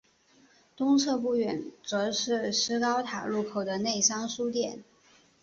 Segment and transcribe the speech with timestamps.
[0.75, 4.83] 东侧不远则是施高塔路口的内山书店。